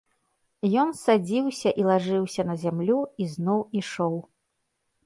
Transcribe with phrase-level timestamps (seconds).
[0.83, 4.15] Ён садзіўся і лажыўся на зямлю і зноў ішоў.